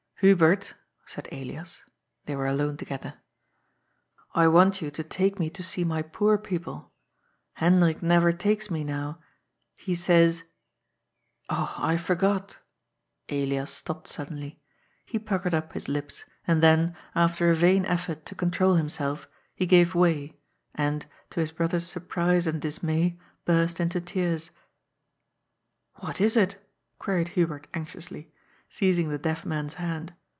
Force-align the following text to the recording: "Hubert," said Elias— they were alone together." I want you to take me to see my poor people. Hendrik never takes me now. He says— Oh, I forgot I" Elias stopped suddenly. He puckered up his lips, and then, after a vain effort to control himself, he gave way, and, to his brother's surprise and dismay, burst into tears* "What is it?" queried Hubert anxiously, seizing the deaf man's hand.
"Hubert," 0.21 0.75
said 1.07 1.27
Elias— 1.31 1.81
they 2.27 2.35
were 2.35 2.45
alone 2.45 2.77
together." 2.77 3.15
I 4.43 4.47
want 4.49 4.79
you 4.79 4.91
to 4.91 5.03
take 5.03 5.39
me 5.39 5.49
to 5.49 5.63
see 5.63 5.83
my 5.83 6.03
poor 6.03 6.37
people. 6.37 6.91
Hendrik 7.53 8.03
never 8.03 8.31
takes 8.31 8.69
me 8.69 8.83
now. 8.83 9.17
He 9.79 9.95
says— 9.95 10.43
Oh, 11.49 11.73
I 11.79 11.97
forgot 11.97 12.59
I" 13.27 13.33
Elias 13.33 13.71
stopped 13.71 14.07
suddenly. 14.09 14.61
He 15.07 15.17
puckered 15.17 15.55
up 15.55 15.73
his 15.73 15.87
lips, 15.87 16.23
and 16.45 16.61
then, 16.61 16.95
after 17.15 17.49
a 17.49 17.55
vain 17.55 17.83
effort 17.87 18.23
to 18.27 18.35
control 18.35 18.75
himself, 18.75 19.27
he 19.55 19.65
gave 19.65 19.95
way, 19.95 20.37
and, 20.75 21.07
to 21.31 21.39
his 21.39 21.51
brother's 21.51 21.87
surprise 21.87 22.45
and 22.45 22.61
dismay, 22.61 23.19
burst 23.45 23.79
into 23.79 23.99
tears* 23.99 24.51
"What 25.95 26.21
is 26.21 26.37
it?" 26.37 26.63
queried 26.99 27.29
Hubert 27.29 27.65
anxiously, 27.73 28.31
seizing 28.73 29.09
the 29.09 29.17
deaf 29.17 29.45
man's 29.45 29.73
hand. 29.73 30.13